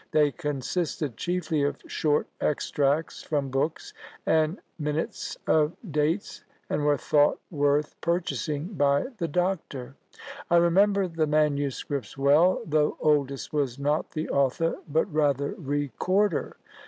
[0.09, 3.93] They consisted chiefly of short extracts from books,
[4.25, 9.93] and minutes of dates, and were thought worth purchasing by the doctor.
[10.49, 16.57] I remember the manuscripts well; though Oldys was not the author, but rather recorder."